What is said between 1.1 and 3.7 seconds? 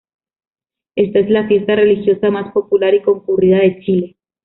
es la fiesta religiosa más popular y concurrida